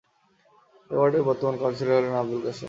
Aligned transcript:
এ 0.91 0.95
ওয়ার্ডের 0.97 1.23
বর্তমান 1.29 1.55
কাউন্সিলর 1.61 1.95
হলেন 1.97 2.13
আবুল 2.21 2.39
কাশেম। 2.43 2.59